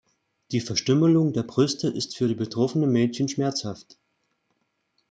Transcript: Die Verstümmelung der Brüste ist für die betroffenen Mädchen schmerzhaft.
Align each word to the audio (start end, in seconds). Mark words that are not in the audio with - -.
Die 0.49 0.61
Verstümmelung 0.61 1.31
der 1.31 1.43
Brüste 1.43 1.87
ist 1.87 2.17
für 2.17 2.27
die 2.27 2.33
betroffenen 2.33 2.91
Mädchen 2.91 3.29
schmerzhaft. 3.29 3.99